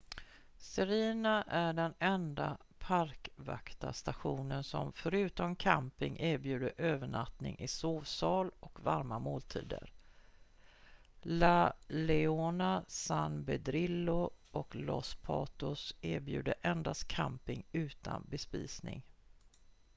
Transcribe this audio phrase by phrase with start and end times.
[0.57, 9.91] sirena är den enda parkvaktarstationen som förutom camping erbjuder övernattning i sovsal och varma måltider
[11.21, 19.03] la leona san pedrillo och los patos erbjuder endast camping utan bespisning